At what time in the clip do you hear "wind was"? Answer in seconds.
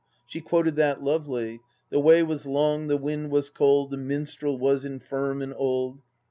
2.97-3.51